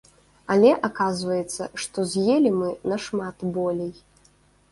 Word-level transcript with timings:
Але 0.53 0.69
аказваецца, 0.87 1.67
што 1.83 2.05
з'елі 2.13 2.51
мы 2.59 2.69
нашмат 2.93 3.37
болей. 3.59 3.93